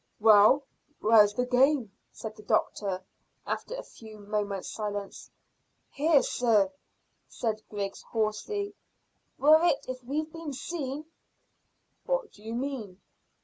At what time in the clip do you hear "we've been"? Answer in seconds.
10.03-10.53